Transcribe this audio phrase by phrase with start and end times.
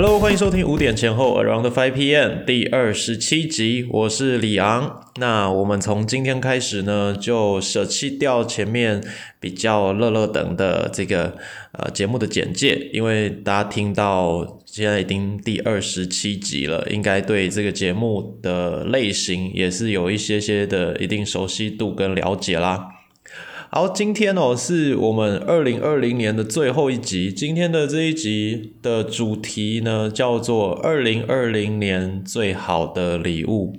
[0.00, 5.10] Hello，欢迎收听五点前后 Around Five PM 第二十七集，我是李昂。
[5.16, 9.02] 那我们从今天开始呢，就舍弃掉前面
[9.40, 11.36] 比较乐乐等的这个
[11.72, 22.86] 呃节目的简介，因为大家听到现在已经第二十七集了，应该对这个节目的类型也是有一些些的一定熟悉度跟了解啦。
[23.70, 27.30] 好，今天哦是我们二零二零年的最后一集。
[27.30, 33.76] 今天的这一集的主题呢，叫做二零二零年最好的礼物。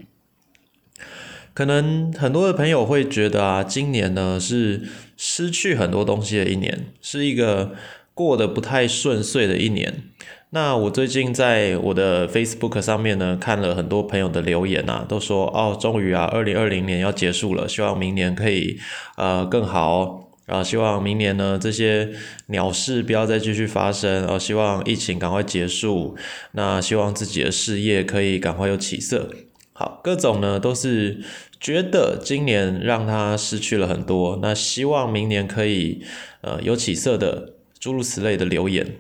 [1.56, 4.84] 可能很多的朋友会觉得啊，今年呢是
[5.18, 7.72] 失去很多东西的一年，是一个
[8.20, 10.04] 过得不太顺遂的一年。
[10.50, 18.78] 那我最近在我的 Facebook 上面呢，看了很多朋友的留言啊，都说哦，终于啊，二零二零年要结束了，希望明年可以
[19.16, 22.10] 呃更好哦啊，希望明年呢这些
[22.48, 26.18] 鸟事不要再继续发生，哦，希望疫情赶快结束，
[26.52, 29.30] 那希望自己的事业可以赶快有起色。
[29.72, 31.22] 好，各种呢都是
[31.58, 36.02] 觉得今年让他失去了很多，那希望明年可以
[36.42, 38.98] 呃有起色的诸如此类的留言。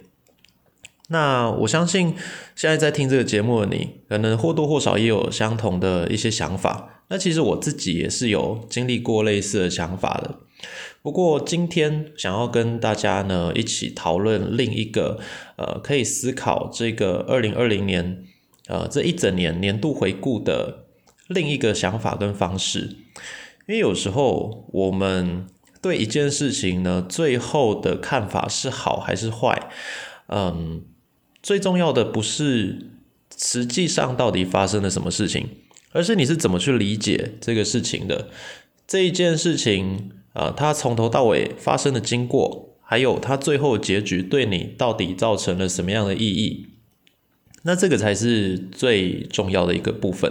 [1.09, 2.13] 那我相信
[2.55, 7.03] 现在在听这个节目的你，可能或多或少也有相同的一些想法。
[7.07, 10.39] 那其实我自己也是有经历过类似的想法的。
[11.01, 15.19] 不过今天想要跟大家呢一起讨论另一个
[15.55, 18.23] 呃，可以思考这个二零二零年
[18.67, 20.85] 呃这一整年年度回顾的
[21.27, 22.97] 另一个想法跟方式。
[23.67, 25.47] 因为有时候我们
[25.81, 29.69] 对一件事情呢，最后的看法是好还是坏，
[30.27, 30.83] 嗯。
[31.41, 32.89] 最重要的不是
[33.37, 35.47] 实际上到底发生了什么事情，
[35.93, 38.27] 而是你是怎么去理解这个事情的。
[38.85, 46.67] 这一件事情啊，它从头到尾发生的经过，还有它最后结局对你到底造成了什么样的意义，
[47.63, 50.29] 那这个才是最重要的一个部分。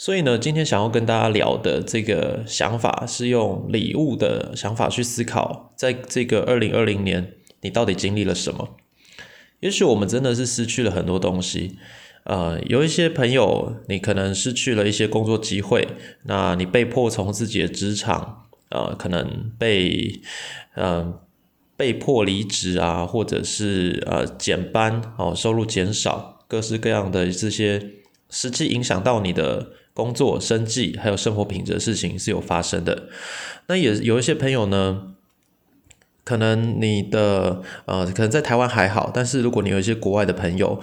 [0.00, 7.32] 所以呢，今天想要跟大家聊的这个想法，是用礼物的想法去思考，在这个二零二零年，
[7.62, 8.76] 你到底经历了什么。
[9.58, 11.76] 也许我们真的是失去了很多东西，
[12.22, 15.88] 呃，有一些朋友，你可能失去了一些工作机会，
[16.26, 20.20] 那你被迫从自己的职场，呃，可能被，
[20.76, 21.18] 嗯，
[21.76, 27.84] 被迫离职啊，或者是呃减班哦，收入减少，各式各样的这些
[28.30, 33.08] 实际影响到你的工作、生计还有生活品质的事情是有发生的。
[33.66, 35.14] 那也有一些朋友呢。
[36.28, 40.78] 可能你的呃，可能在台湾还好，但是如果你有一些国外的朋友，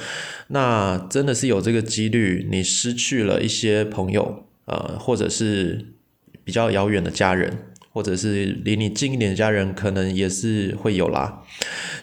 [0.48, 5.94] 那真的是有这个几率，你失去了一些朋友，呃，或者是
[6.44, 7.60] 比较遥远的家人，
[7.96, 11.42] 或者是离你近一点的家人，可能也是会有啦。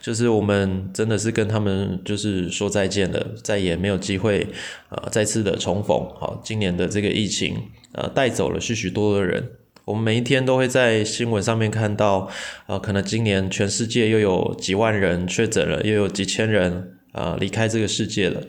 [0.00, 4.46] 就是我们真的是跟他们就是说再见了，再也没有机会
[4.88, 5.98] 呃再次的重逢。
[6.18, 7.54] 好，今年的这个疫情
[7.92, 9.50] 呃带走了许许多多的人。
[9.84, 12.30] 我们每一天都会在新闻上面看到，
[12.66, 18.44] 呃，可能今年全世界又有几万人确诊了，又有几千人啊离开这个世界了。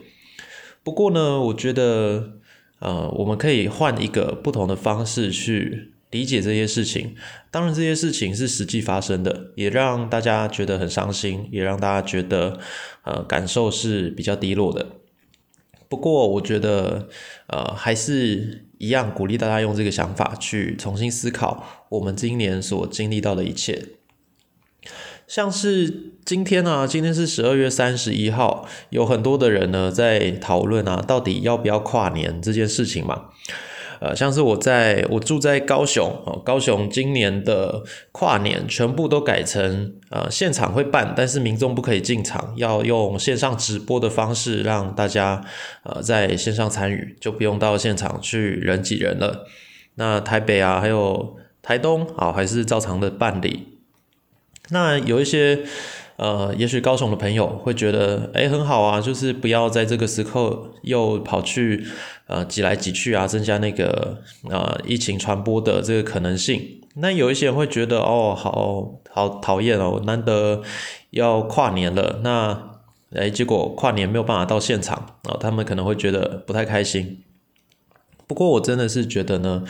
[0.82, 2.36] 不过呢，我觉得，
[2.80, 7.16] 呃，我们可以换一个不同的方式去理解这些事情。
[7.52, 12.60] 当然，这些事情是实际发生的，也让大家觉得很伤心，也让大家觉得，
[13.04, 14.88] 呃，感受是比较低落的。
[15.90, 17.10] 不过，我觉得，
[17.48, 23.90] 呃，还是一样鼓励大家用这个想法去重新思考我们今年所经历到的一切。
[25.28, 33.30] 像是今天啊，今天是十二月三十一号，有很多的人呢在讨论啊，到底要不要跨年这件事情嘛。
[34.04, 37.82] 呃，像是我在我住在高雄哦，高雄今年的
[38.12, 45.42] 跨年全部都改成呃现场会办，但是民众不可以进场，要用线上直播的方式让大家
[45.84, 49.48] 呃在线上参与，就不用到现场去人挤人了。
[49.96, 53.80] 那台北啊，还有台东啊，还是照常的办理。
[54.70, 55.62] 那有一些。
[56.16, 61.86] 呃，也许高雄的朋友会觉得，哎，很好啊，就是不要在这个时刻又跑去
[62.28, 64.20] 呃挤来挤去啊，增加那个
[64.50, 66.82] 呃疫情传播的这个可能性。
[66.98, 70.62] 那有一些人会觉得，哦，好好讨厌哦，难得
[71.10, 72.80] 要跨年了，那
[73.16, 77.24] 哎，结果跨年没有办法到现场啊，他们可能会觉得不太开心。
[78.28, 79.64] 不过我真的是觉得呢，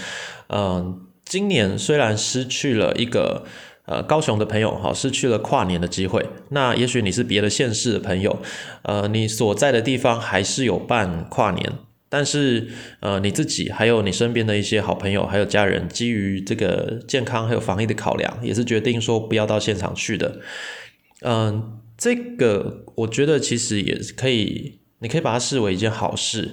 [0.50, 3.46] 嗯，今年虽然失去了一个。
[3.86, 6.26] 呃，高雄的朋友哈，失去了跨年的机会。
[6.50, 8.42] 那也许你是别的县市的朋友，
[8.84, 11.74] 呃，你所在的地方还是有办跨年，
[12.08, 12.70] 但是
[13.02, 20.40] 呃，你自己还有你身边的一些好朋友还有家人，基于这个健康还有防疫的考量，也是决定说不要到现场去的。
[21.22, 26.52] 嗯，这个我觉得其实也可以，你可以把它视为一件好事，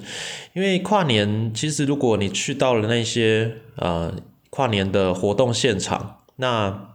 [0.53, 4.13] 因为跨年其实如果你去到了那些呃
[4.49, 6.90] 跨年的活动现场，那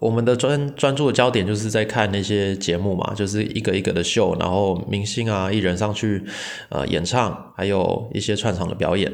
[0.00, 6.22] 我们的专专注的焦点就是在看那些节目嘛，就是一个一个的秀，然后明星啊艺人上去
[6.68, 9.12] 呃演唱，还有一些串场的表演。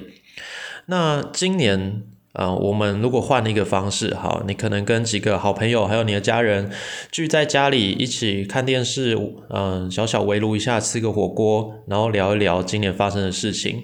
[0.87, 2.03] 那今年。
[2.32, 6.71] 啊，我们如果换一个方式，好，你可能跟几个好朋友，还有你的家人
[7.11, 9.19] 聚在家里一起看电视，
[9.49, 13.82] 嗯，小小围炉一下，吃个火锅，然后聊一聊今年发生的事情，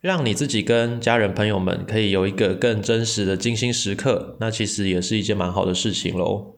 [0.00, 6.56] 让你自己跟家人朋友们可以有一个更真实的精心时刻，那其实也是一件蛮好的事情喽。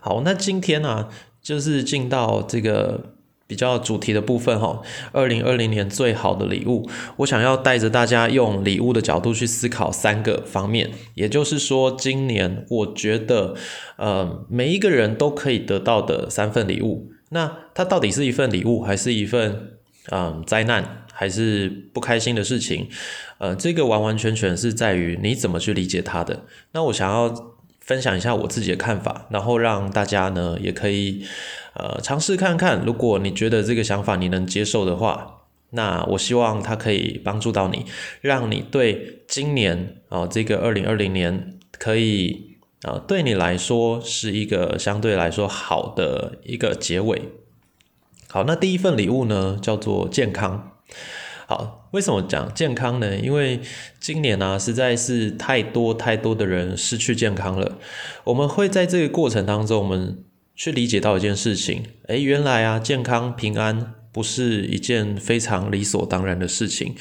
[0.00, 1.08] 好，那今天呢，
[1.42, 3.14] 就是进到这个。
[3.50, 4.80] 比较主题的部分哈，
[5.10, 13.56] 二零二零年最好的礼物，我想要带着大家用礼物的角度去思考三个方面，也就是说，今年我觉得，
[13.96, 19.72] 呃，每一个人都可以得到的三份礼物，那它到底是一份礼物，还是一份
[20.12, 22.88] 嗯灾难，还是不开心的事情？
[23.36, 26.46] 呃，这个完完全全是在于你怎么去理解它的。
[26.72, 27.50] 那我想要。
[27.80, 31.24] 分享一下我自己的看法，然后让大家呢也可以
[31.74, 35.40] 呃尝试看看，如果你觉得这个想法你能接受的话，
[35.70, 37.86] 那我希望它可以帮助到你，
[38.20, 47.22] 让你对今年啊这个二零二零年可以啊对你来说是一个相对来说好的一个结尾。
[48.28, 50.69] 好，那第一份礼物呢叫做健康。
[51.46, 53.16] 好，为什么讲健康呢？
[53.16, 53.60] 因为
[53.98, 57.76] 今年呢，实在是太多太多的人失去健康了。
[58.22, 60.22] 我们会在这个过程当中，我们
[60.54, 66.94] 去理解到一件事情：哎，原来啊，健康平安不是一件非常理所当然的事情。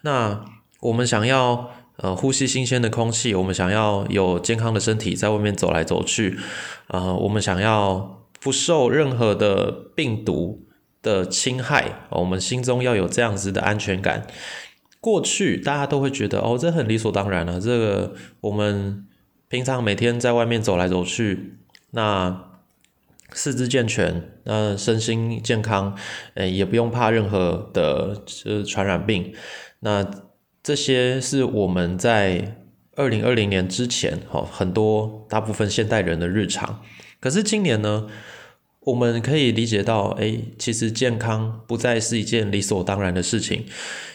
[0.00, 0.46] 那
[0.80, 6.38] 我们想要呃呼吸新鲜的空气，我们想要有健康的身体在外面走来走去，
[6.86, 10.69] 呃，我们想要不受任何的病毒。
[11.02, 14.26] 的侵害，我们心中要有这样子的安全感。
[15.00, 17.58] 过去大家都会觉得，哦，这很理所当然了。
[17.58, 19.06] 这个我们
[19.48, 21.54] 平常每天在外面走来走去，
[21.92, 22.50] 那
[23.32, 25.96] 四肢健全，那身心健康，
[26.34, 29.32] 呃，也不用怕任何的呃传染病。
[29.78, 30.06] 那
[30.62, 32.56] 这些是我们在
[32.96, 36.82] 二零二零年之前，哦，很多大部分现代人的日常。
[37.18, 38.06] 可是今年呢？
[38.80, 43.66] 我们可以理解到，哎，其实健康不再是一件理所当然的事情。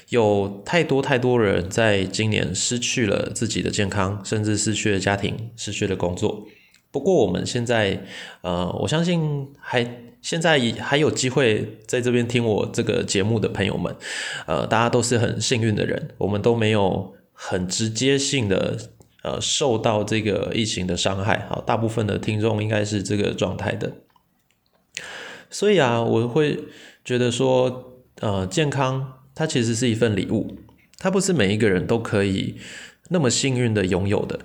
[0.09, 6.45] 有太多太多人在今年失去了自己的健康，甚至失去了家庭，失去了工作。
[6.91, 8.03] 不过我们现在，
[8.41, 9.85] 呃，我相信还
[10.21, 13.95] 现在还有机会在这边听我这个节目的朋友们，
[14.47, 18.77] 呃，大家都是很幸运的人，我们都没有很直接性的
[19.23, 21.45] 呃受到这个疫情的伤害。
[21.49, 23.91] 好，大部分的听众应该是这个状态的。
[25.57, 26.59] 所以啊，我会
[27.05, 30.57] 觉得说，呃，健康它其实是一份礼物，
[30.97, 32.57] 它不是每一个人都可以
[33.07, 34.37] 那么幸运的拥有的。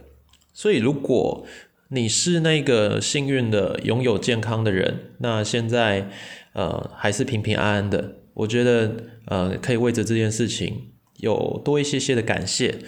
[0.52, 1.44] 所以，如果
[1.88, 6.08] 你是那个幸运的拥有健康的人，那现在
[6.52, 8.94] 呃还是平平安安的，我觉得
[9.26, 12.78] 呃可以为着这件事情有多一些些的感谢，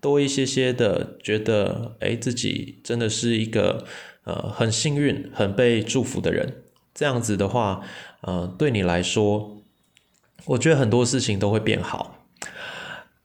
[0.00, 3.84] 多一些些的觉得，哎，自己真的是一个
[4.22, 6.61] 呃很幸运、很被祝福的人。
[6.94, 7.80] 这样子的话，
[8.20, 9.62] 呃，对你来说，
[10.44, 12.18] 我觉得很多事情都会变好。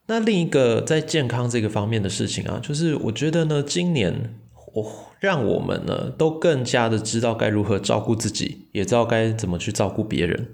[0.06, 4.34] 那另一个在健康这个方面的事情啊，就是我觉得呢，今年
[4.72, 10.48] 我让我们呢都更加的知道该如何照顾自己，也知道该怎么去照顾别人。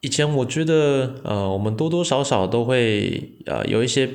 [0.00, 4.10] 以前我觉得，呃，我们多多少少都会，呃，有一些，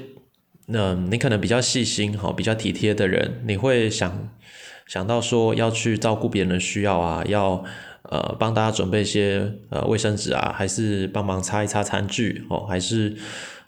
[0.67, 4.29] 嗯，你可能比较细心哈，比较体贴的人，你会想。
[4.85, 7.63] 想到说要去照顾别人需要啊，要
[8.03, 13.15] 呃帮大家准备一些呃卫生纸啊，还是帮忙擦一擦餐具哦，还是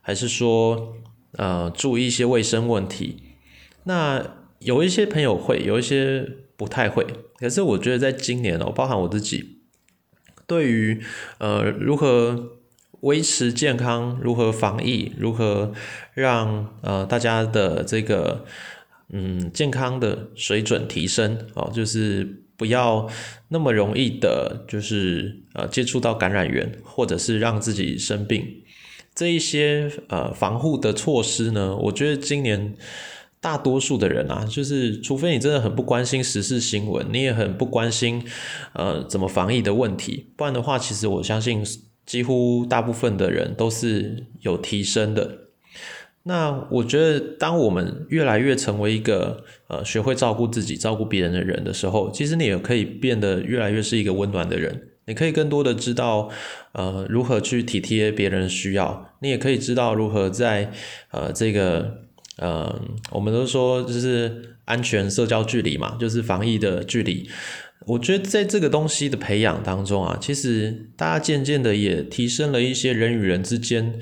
[0.02, 0.94] 还是说
[1.34, 3.24] 呃注意一些卫生问题。
[3.86, 4.24] 那
[4.60, 7.06] 有一些朋友会，有一些不太会。
[7.38, 9.62] 可是我觉得在今年哦，包含我自己，
[10.46, 11.02] 对于
[11.40, 12.60] 呃如何
[13.02, 15.74] 维持健康、如何防疫、如何
[16.14, 18.46] 让呃大家的这个。
[19.14, 23.10] 嗯，健康的水准提升哦，就是不要
[23.48, 28.46] 那么容易的，就是呃接触到感染源，或者是让自己生病
[29.16, 32.76] 这一些呃防护的措施呢，我觉得今年
[33.40, 38.22] 大多数的人啊，就是除非你真的很不关心时事新闻，你也很不关心
[38.74, 41.64] 呃怎么防疫的问题，不然的话，其实我相信
[42.06, 45.47] 几乎大部分的人都是有提升的。
[46.28, 54.90] 那我觉得，当我们越来越成为一个呃学会照顾自己、照顾别人的人的时候，其实你也可以变得越来越是一个温暖的人。
[55.06, 56.30] 你可以更多的知道
[56.74, 60.70] 呃如何去体贴别人的需要，你也可以知道如何在
[61.12, 62.00] 呃这个
[62.40, 62.78] 呃
[63.12, 67.30] 我们都说就是安全社交距离嘛，就是防疫的距离。
[67.86, 73.98] 我觉得在这个东西的培养当中啊，其实大家渐渐的也提升了一些人与人之间。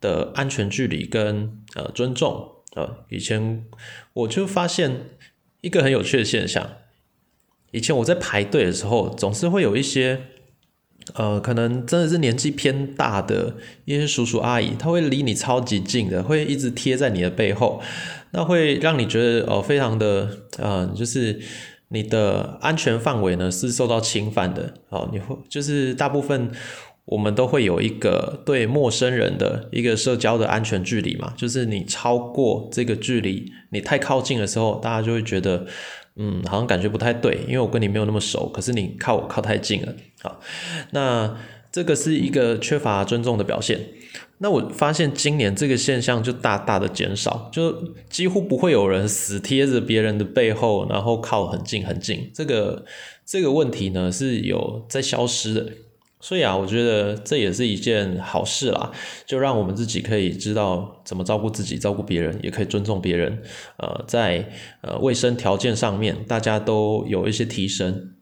[0.00, 3.64] 的安全距离跟呃尊重呃，以前
[4.12, 5.10] 我就发现
[5.60, 6.70] 一个很有趣的现象，
[7.72, 10.20] 以前我在排队的时候，总是会有一些
[11.14, 17.82] 呃，可能真的是年纪偏大的一些叔叔阿姨，他会离你超级近的，会一直贴在你的背后，
[18.30, 21.40] 那会让你觉得哦，非常的呃，就是
[21.88, 26.52] 你的安全范围呢是受到侵犯的哦，你会就是大部分。
[27.10, 35.66] 我们都会有一个对陌生人的一个社交的安全距离嘛，就是你超过这个距离，你太靠近的时候，大家就会觉得，
[36.14, 40.38] 嗯，好像感觉不太对，因为我跟你没有那么熟，可是你靠我靠太近了，好，
[40.92, 41.36] 那
[41.72, 43.80] 这个是一个缺乏尊重的表现。
[44.38, 47.74] 那我发现今年这个现象就大大的减少，就
[48.08, 52.84] 几乎不会有人死贴着别人的背后，然后靠很近很近，这个
[53.26, 55.66] 这个问题呢是有在消失的。
[56.22, 58.92] 所以啊，我觉得这也是一件好事啦，
[59.24, 63.42] 就让我们自己可以知道怎么照顾自己、照顾别人，也可以尊重别人。
[63.78, 64.50] 呃，在
[64.82, 68.12] 呃卫生条件上面，大家都有一些提升。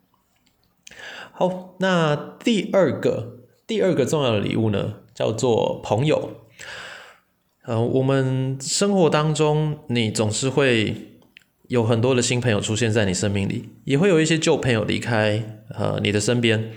[1.32, 6.30] 好，那第二个第二个重要的礼物呢，叫做朋友。
[7.64, 10.94] 呃，我们生活当中，你总是会
[11.66, 16.70] 有很多的新朋友出现在你生命里，也会有一些旧朋友离开呃你的身边。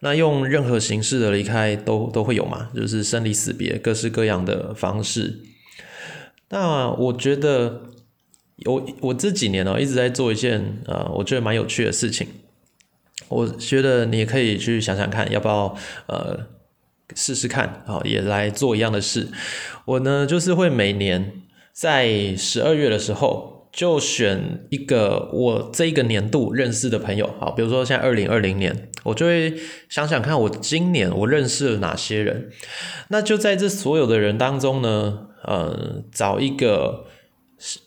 [0.00, 5.40] 那用任何形式的离开都都会有嘛，就是生离死别，各式各样的方式。
[6.50, 7.82] 那我觉得，
[8.66, 12.28] 我我这几年呢一直在做一件呃，我觉得蛮有趣的事情。
[13.28, 15.76] 我觉得你可以去想想看，要不要
[16.06, 16.46] 呃
[17.14, 19.28] 试试看，好也来做一样的事。
[19.86, 23.55] 我呢就是会每年在十二月的时候。
[23.76, 29.54] 就选一个我这一个年度认识的朋友，好，比如说现在二零二零年，我就会
[29.90, 32.50] 想想看我今年我认识了哪些人，
[33.08, 37.04] 那就在这所有的人当中呢，呃，找一个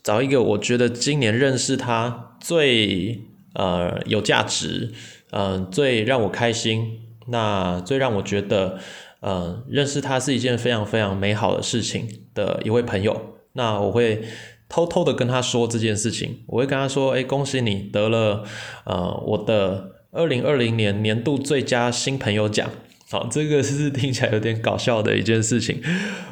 [0.03, 3.23] 找一个我觉得今年认识他最
[3.55, 4.93] 呃有价值，
[5.31, 8.77] 嗯，最让我开心，那最让我觉得
[9.21, 14.21] 呃认识他是一件非常非常美好的事情的一位朋友，那我会。
[14.69, 18.45] 偷偷的跟他说这件事情，我会跟他说：“哎，恭喜你得了
[18.85, 22.69] 呃我的二零二零年年度最佳新朋友奖。”
[23.11, 25.81] 好，这个是听起来有点搞笑的一件事情，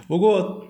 [0.08, 0.68] 不过，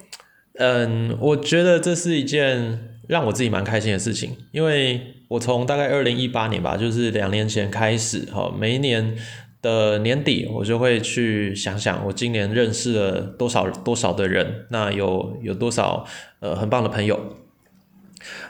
[0.54, 9.18] 嗯，我觉得这是一件让我自己蛮开心的事情，因为我从大概二零一八年吧，就是两年前开始，哈，每一年
[9.62, 16.06] 的年底，我就会去想想我今年认识了多少多少的人，那有有多少
[16.40, 17.20] 呃很棒的朋友。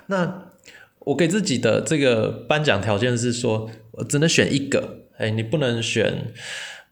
[0.07, 0.51] 那
[0.99, 6.33] 我给自己的这个颁奖条件是说，我只能选一个，哎，你不能选，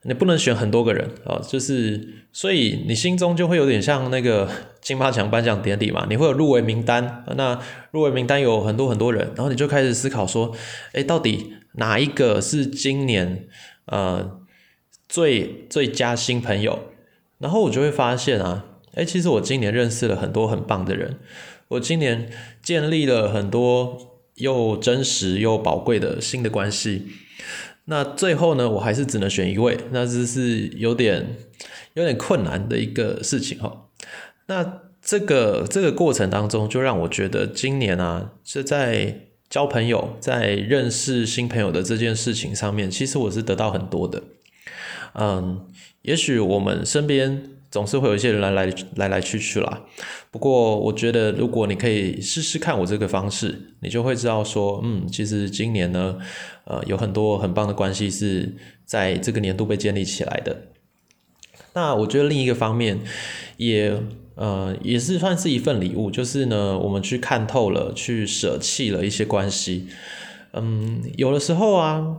[0.03, 4.49] 你不能选很多个人啊，就是，所以你心中就会有点像那个
[4.81, 7.59] 金马奖颁奖典礼嘛，你会有入围名单，那
[7.91, 10.55] 入围名单有很多很多人，然后你就开始思考说，
[10.93, 13.47] 哎，到底哪一个是今年
[13.87, 14.39] 呃
[15.09, 16.79] 最最佳新朋友？
[17.37, 18.63] 然后我就会发现啊，
[18.95, 21.19] 哎，其实我今年认识了很多很棒的人。
[21.67, 22.29] 我今年
[22.61, 27.07] 建立了很多又真实又宝贵的新的关系，
[27.85, 31.35] 那最后呢，我还是只能选一位，那这是有点
[31.95, 33.87] 有点困难的一个事情哈。
[34.45, 44.21] 那这个这个过程当中，就让我觉得今年啊，是在交朋友、在认识新朋友的这件事情上面，其实我是得到很多的。
[45.15, 45.65] 嗯，
[46.03, 47.49] 也许我们身边。
[47.69, 49.81] 总是会有一些人来来来来去去啦。
[50.31, 56.17] 不过我觉得如果你可以试试看我这个方式，你就会知道说，嗯，其实今年呢，
[56.65, 58.53] 呃，有很多很棒的关系是
[58.85, 60.63] 在这个年度被建立起来的。
[61.73, 62.99] 那我觉得另一个方面，
[63.57, 64.01] 也
[64.35, 69.87] 呃也是算是一份礼物，就是呢，我们去看透了，去舍弃了一些关系。
[70.53, 72.17] 嗯，有的时候啊，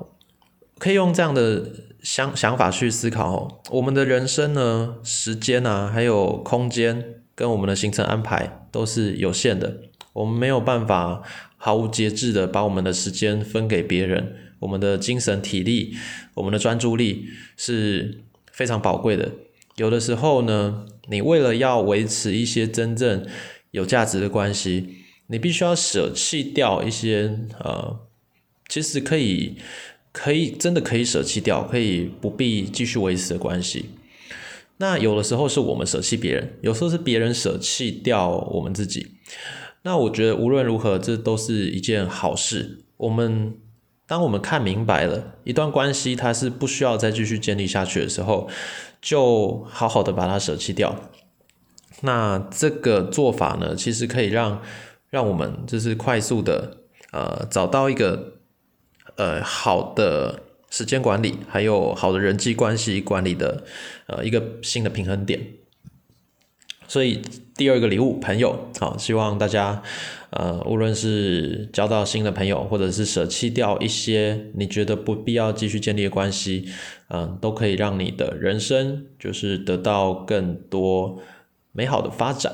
[0.79, 1.73] 可以用这样的。
[2.03, 7.05] 想想法去思考，我们的人生呢，时间啊，还有空间
[7.35, 9.81] 跟我们的行程安排都是有限的，
[10.13, 11.25] 我们没有办法
[11.57, 15.97] 毫无节制的把我们的时间分给别人，我们的精神体力，
[16.35, 18.21] 我们的专注力是
[18.53, 19.33] 非常宝贵的。
[19.75, 23.27] 有的时候呢，你为了要维持一些真正
[23.73, 27.99] 有价值的关系，你必须要舍弃掉一些呃，
[28.69, 29.57] 其实可以
[30.17, 33.91] 可以真的可以舍弃掉，可以不必继续维持的关系。
[34.79, 39.09] 那有的时候是我们舍弃别人，有时候是别人舍弃掉我们自己。
[39.83, 42.79] 那我觉得无论如何，这都是一件好事。
[42.97, 43.59] 我们
[44.07, 48.49] 当我们看明白了一段关系它是不需要再继续建立下去的时候，
[49.03, 50.97] 就好好的把它舍弃掉。
[52.01, 54.63] 那这个做法呢，其实可以让
[55.11, 56.79] 让我们就是快速的
[57.13, 58.36] 呃找到一个
[59.17, 60.43] 呃好的。
[60.69, 63.65] 时间管理，还有好的人际关系管理的，
[64.09, 65.41] 呃，一个新的平衡点。
[66.89, 67.23] 所以
[67.57, 69.83] 第二个礼物，朋友，好，希望大家，
[70.31, 76.69] 呃，无论是交到新的朋友，或者是舍弃掉一些你觉得不必要继续建立的关系，
[77.09, 81.23] 嗯，都可以让你的人生就是得到更多
[81.71, 82.53] 美好的发展。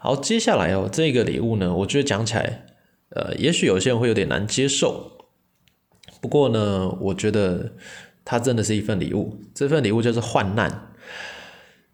[0.00, 2.66] 好，接下来哦，这个礼物呢，我觉得讲起来，
[3.10, 5.17] 呃，也许有些人会有点难接受。
[6.20, 7.72] 不过呢，我觉得
[8.24, 9.38] 它真的是一份礼物。
[9.54, 10.92] 这份礼物就是患难。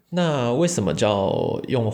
[0.09, 1.91] 那为什么叫用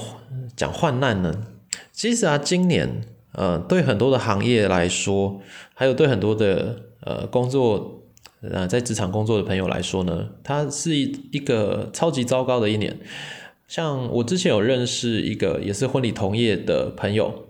[0.56, 1.48] 讲患难呢？
[1.92, 3.02] 其实啊，今年
[3.34, 5.42] 呃，对很多的行业来说，
[5.74, 8.04] 还有对很多的呃工作
[8.42, 13.00] 呃在职场工作的朋友来说呢，它是一一个超级糟糕的一年。
[13.68, 17.48] 像我之前有认识一个也是婚礼同业的朋友。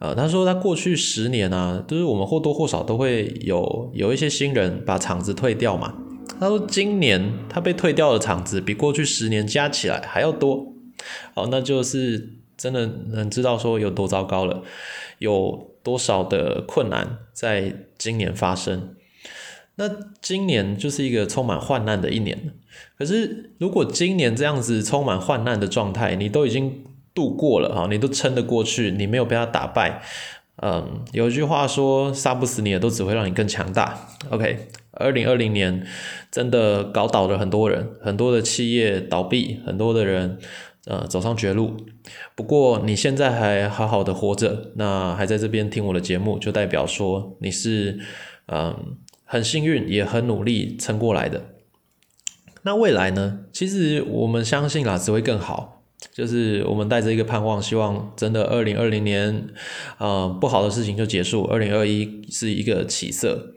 [0.00, 5.92] 呃，他说他过去十年啊，就是我们或多或少都会有有一些新人把厂子退掉嘛。
[6.38, 10.72] 他说今年他被退掉的厂子比过去十年加起来还要多。
[11.34, 14.62] 好，那就是真的能知道说有多糟糕了，
[15.18, 18.94] 有多少的困难在今年发生。
[19.74, 19.90] 那
[20.22, 22.54] 今年就是一个充满患难的一年。
[22.96, 26.84] 可是如果今年这样子充满患难的状态，你都已经。
[27.18, 30.00] 度过了哈，你都撑得过去，你没有被他打败。
[30.62, 33.98] 嗯，有一句话说，杀不死你的都只会让你更强大。
[34.30, 35.84] OK，二零二零年
[36.30, 40.38] 真的搞倒了很多人，很多的企业倒闭，很多的人
[40.86, 41.76] 呃走上绝路。
[42.36, 47.98] 不过你现在还好好的活着，那还在这边听我的节目，就代表说你是
[48.46, 51.42] 嗯很幸运，也很努力撑过来的。
[52.62, 53.40] 那未来呢？
[53.52, 55.77] 其实我们相信啦，只会更好。
[56.12, 59.48] 就是我们带着一个盼望，希望真的二零二零年，
[59.98, 63.54] 呃，不好的事情就结束，二零二一是一个起色。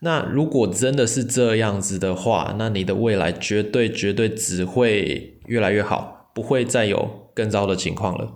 [0.00, 8.34] 那如果真的是这样子的话，那你的未来绝对绝对只会越来越好，不会再有更糟的情况了。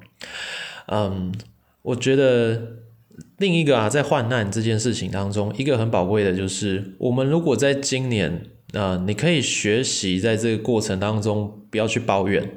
[0.87, 1.35] 嗯，
[1.83, 2.79] 我觉得
[3.37, 12.49] 另一个啊，在患难这件事情当中，一个很宝贵的就是，我们如果在今年，呃，你可以学习在这个过程当中不要去抱怨。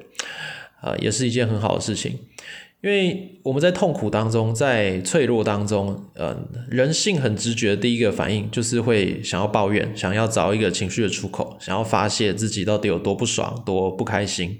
[0.84, 2.20] 啊，也是一件很好的事情，
[2.82, 14.60] 因为我们在痛苦当中，在脆弱当中，嗯，人性很直觉的第一个反应就是会想要抱怨，想要找一个情绪的出口，想要发泄自己到底有多不爽、多不开心。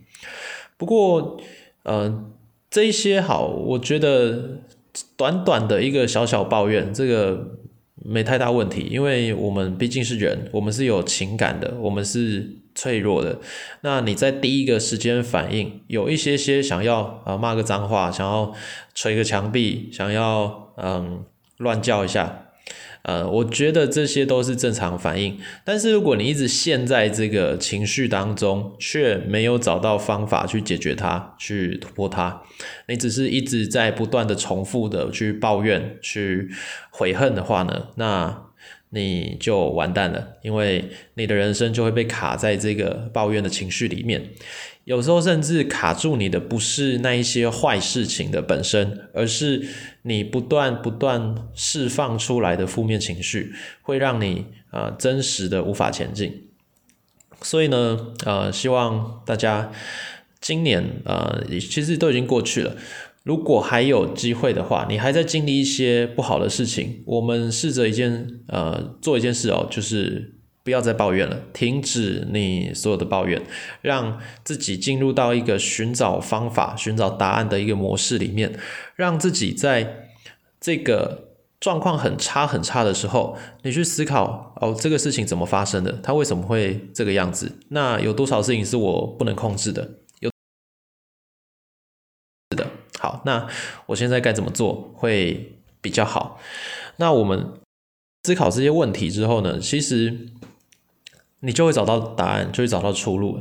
[0.78, 1.38] 不过，
[1.84, 2.32] 呃，
[2.72, 4.62] 这一些好，我觉得
[5.18, 7.58] 短短的一个小小抱怨，这个
[7.96, 12.58] 没太大问题，因为我们毕竟是人，我们是有情感的，我们是。
[12.76, 13.38] 脆弱的，
[13.82, 18.52] 那你在第一个时间反应有一些些想要啊骂个脏话，想要
[18.96, 21.24] 捶个墙壁，想要嗯
[21.58, 22.48] 乱叫一下，
[23.04, 25.38] 呃，我觉得这些都是正常反应。
[25.64, 32.42] 但是如果你一直陷在这个情绪当中，却没有找到方法去解决它，去突破它，
[32.88, 36.50] 你只是一直在不断的重复的去抱怨、去
[36.90, 38.53] 悔恨的话呢，那。
[38.94, 44.30] 你就完蛋了，因为你的人生就会被卡在这个抱怨的情绪里面。
[44.84, 49.66] 有时候甚至卡住你的不是那一些坏事情的本身，而是
[50.04, 56.50] 你不断不断释放出来的负面情绪，会让你呃真实的无法前进。
[57.42, 59.72] 所以呢，呃，希望大家
[60.40, 62.76] 今年呃其实都已经过去了。
[63.24, 73.42] 如果还有机会的话，你还在经历一些不好的事情，我们试着一件呃做一件事哦，就是不要再抱怨了，停止你所有的抱怨，
[73.82, 78.60] 让自己进入到一个寻找方法、寻找答案的一个模式里面，
[78.98, 80.10] 让自己在
[80.60, 81.30] 这个
[81.62, 85.98] 状况很差很差的时候，你去思考哦，这个事情怎么发生的？
[86.04, 87.54] 它为什么会这个样子？
[87.70, 89.90] 那有多少事情是我不能控制的？
[93.26, 93.48] 那
[93.88, 96.40] 我现在该怎么做会比较好？
[96.98, 97.54] 那我们
[98.24, 100.28] 思考这些问题之后呢，其实
[101.42, 103.40] 你就会找到答案，就会找到出路。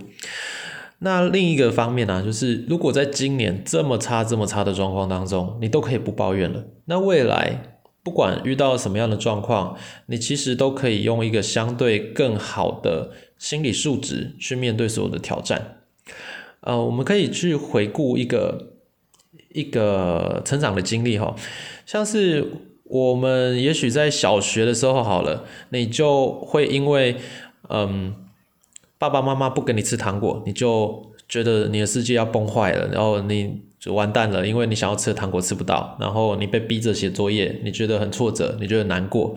[0.99, 15.79] 那另一个方面呢，就是如果在今年这么差、这么差的状况当中，你都可以不抱怨了，那未来不管遇到什么样的状况，你其实都可以用一个相对更好的心理素质去面对所有的挑战。
[16.61, 18.72] 呃，我们可以去回顾一个
[19.55, 21.35] 一个成长的经历哈，
[21.87, 22.53] 像是
[22.85, 27.17] 我们也许在小学的时候好了，你就会因为
[27.69, 28.15] 嗯。
[28.99, 39.35] 爸爸妈妈不给你吃糖果，你就觉得你的世界要崩坏了，然后你就完蛋了，因为你想要吃的糖果吃不到，然后你被逼着写作业，你觉得很挫折，你觉得难过，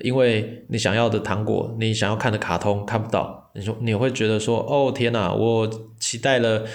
[0.00, 5.66] 因为你想要的糖果，你想要看的卡通看不到，你说你会觉得说，哦天哪，我
[5.98, 6.66] 期待了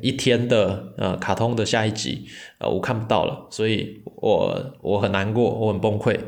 [0.00, 2.26] 一天的呃卡通的下一集，
[2.58, 6.18] 呃我看不到了，所以我我很难过，我很崩溃。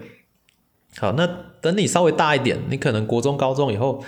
[0.98, 1.26] 好，那
[1.60, 4.02] 等你稍微大一点，你可能国中、高中以后。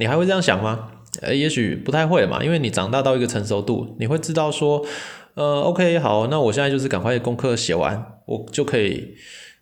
[0.00, 0.92] 你还会这样想吗？
[1.22, 4.86] 呃，也许不太会嘛，因为你长大到一个成熟度，你会知道说，
[5.34, 9.16] 呃，OK，好，那我现在就是赶快功课写完，我就可以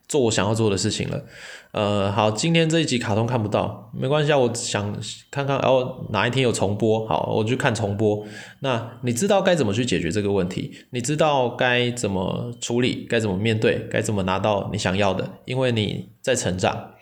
[0.09, 1.25] 做我想要做的事情了。
[1.73, 4.97] 呃，好，今天这一集卡通看不到，没关系啊，我想
[5.31, 8.25] 看看，哦，哪一天有重播，好，我去看重播。
[8.61, 10.73] 那你知道该怎么去解决这个问题？
[10.91, 13.07] 你知道该怎么处理？
[13.09, 13.87] 该怎么面对？
[13.91, 15.29] 该怎么拿到你想要的？
[15.45, 16.93] 因为你在成长。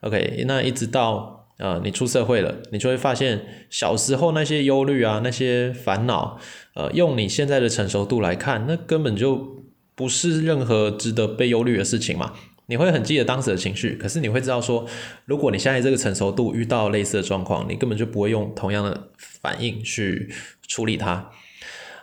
[0.00, 1.34] OK，那一直到。
[1.56, 6.38] 啊，你出社会了，你就会发现小时候那些忧虑啊，那些烦恼，
[6.74, 9.55] 呃，用你现在的成熟度来看，那根本就
[9.96, 12.32] 不是任何值得被忧虑的事情嘛。
[12.66, 14.86] 你会很记得当时的情绪，可是你会知道说，
[15.24, 20.32] 如果你现在这个成熟度遇到类似的状况，你根本就不会用同样的反应去
[20.68, 21.28] 处理它。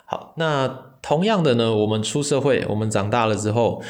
[0.05, 0.67] 好，那
[1.01, 3.81] 同样的呢，我们出社会，我们长大了之后，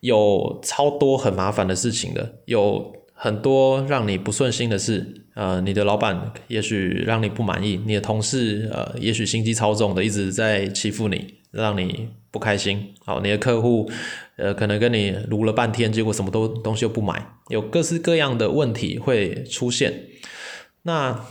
[0.00, 2.98] 有超多很麻烦的事情的，有。
[3.22, 12.94] 很多让你不顺心的事，呃，你的老板也许让你不满意，你的同事呃，也许心机超重的一直在欺负你，让你不开心。
[13.04, 13.90] 好，你的客户
[14.36, 20.06] 呃，可能跟你撸了半天，结果什么都东西又不买，有各式各样的问题会出现。
[20.82, 21.26] 那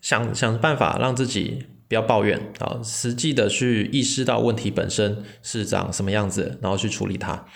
[0.00, 7.46] 想想办法让自己不要抱怨啊，实际的去意识到问题本身是长什么样子，然后去处理它。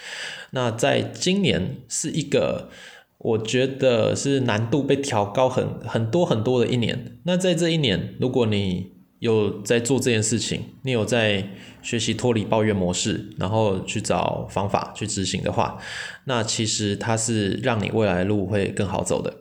[0.51, 2.71] 那在今年是一个。
[3.19, 7.19] 我觉得是难度被调高很很多很多的一年。
[7.25, 11.49] 那在这一年，如果你有在做这件事情，你有在
[11.87, 15.79] 学习脱离抱怨模式，然后去找方法去执行的话，
[16.25, 19.33] 那其实它是让你未来路会更好走的。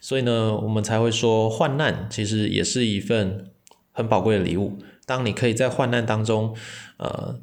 [0.00, 3.50] 所以呢，我们才会说患难其实也是一份
[3.92, 4.78] 很宝贵的礼物。
[5.04, 6.56] 当你可以在患难当中，
[6.96, 7.38] 呃，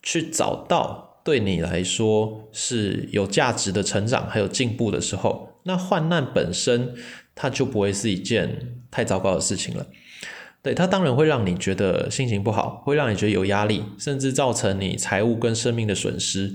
[0.00, 1.06] 去找到。
[1.24, 6.94] 对你来说是有价值的成长还有进步的时候，那患难本身
[7.34, 9.86] 它就不会是一件太糟糕的事情了。
[10.68, 16.52] 对它当然会让你觉得心情不好，会让你觉得有压力，甚至造成你财务跟生命的损失。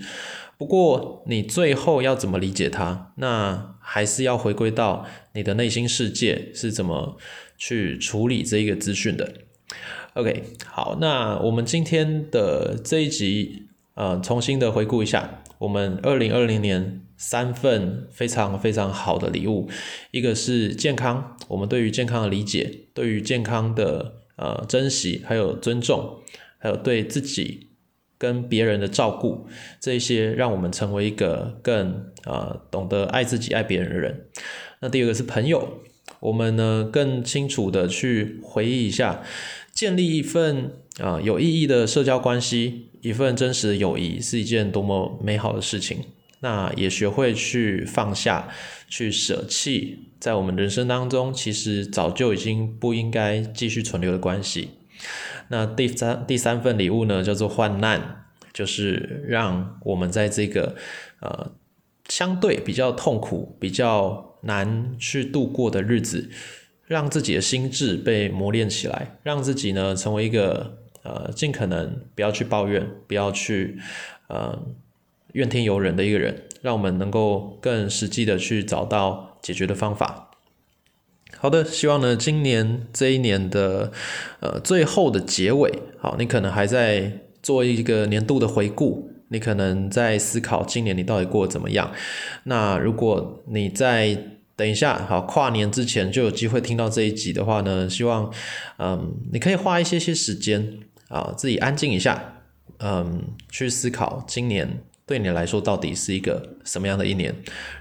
[0.55, 7.17] 不过你最后要怎么理解它，那还是要回归到你的内心世界是怎么
[7.57, 9.33] 去处理这一个资讯的。
[10.13, 13.63] OK，好，那我们今天的这一集。
[13.95, 19.69] 呃，重新的回顾一下，我们二零二零年三份非常非常好的礼物，
[20.11, 26.19] 一个是健康，我们对于健康的理解，对于健康的呃珍惜，还有尊重，
[26.57, 27.69] 还有对自己
[28.17, 29.47] 跟别人的照顾，
[29.79, 34.25] 这些让我们成为一个更呃懂得爱自己、爱别人的人。
[34.81, 35.79] 那第二个是朋友，
[36.19, 39.23] 我们呢更清楚的去回忆一下，
[39.71, 42.89] 建立一份啊有意义的社交关系。
[43.01, 46.05] 一份真实的友谊是一件多么美好的事情。
[46.43, 48.49] 那也学会去放下，
[48.89, 54.71] 去舍弃，在我们人生当中，其实早就已经不应该继续存留的关系。
[55.47, 60.75] 那第三第三份礼物呢，叫做患难，就是让我们在这个
[61.21, 61.53] 呃
[62.09, 66.29] 相对比较痛苦、比较难去度过的日子，
[66.85, 70.83] 让自己的心智被磨练起来，让自己呢成为一个。
[71.05, 73.77] 呃，尽可能不要去抱怨，不要去
[74.29, 74.57] 呃
[75.33, 80.31] 怨天尤人的一个人，让我们能够更实际的去找到解决的方法。
[81.37, 83.91] 好的，希望呢，今年这一年的
[84.39, 91.91] 呃最后的结尾，好，你可能还在做一个年度的回顾，你可能在思考今年你到底过得怎么样。
[92.45, 94.17] 那如果你在
[94.55, 98.31] 等一下，好，跨年之前就有机会听到这一集的话呢，希望
[98.77, 100.79] 嗯你可以花一些些时间。
[101.09, 102.41] 啊，自己安静一下，
[102.79, 107.35] 嗯，去思考今年对你来说到底是一个什么样的一年，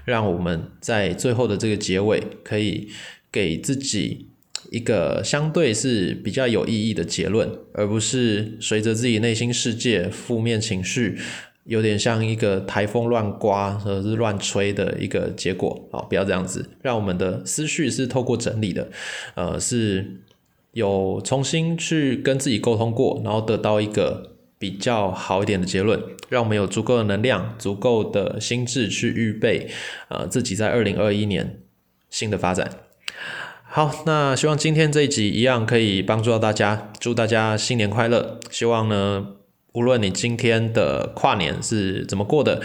[0.05, 2.89] 让我们在最后的这个结尾可以
[3.31, 4.27] 给自己
[4.71, 11.17] 一个相对是比较有意义的结论，而不是随着自己内心世界负面情绪，
[11.65, 15.87] 有点像一个台风乱刮或者是乱吹的一个结果。
[15.91, 18.89] 好，不要这样子，让我们的思绪是透过整理的，
[19.35, 20.19] 呃，是
[20.71, 24.32] 有重新去跟自己沟通过，然后得到一个
[24.63, 29.67] 比较好一点的结论，让我们有足够的能量、足够的心智去预备，
[30.07, 31.59] 呃，自己在二零二一年
[32.09, 32.69] 新的发展。
[33.65, 38.39] 好，那希望今天这一集一样可以帮助到大家，祝大家新年快乐。
[38.49, 39.27] 希望呢，
[39.73, 42.61] 无论你今天的跨年是怎么过的，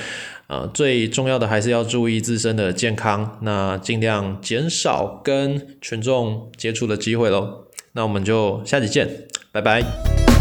[0.47, 7.65] 呃，最重要的还是要注意自身的健康，那尽量减少跟群众接触的机会喽。
[7.95, 10.38] 那我们就下集见，拜拜。